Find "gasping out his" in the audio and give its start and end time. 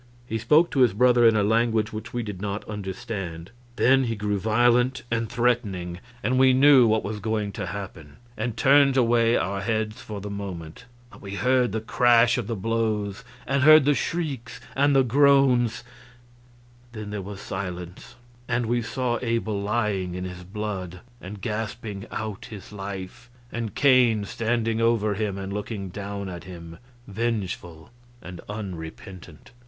21.41-22.71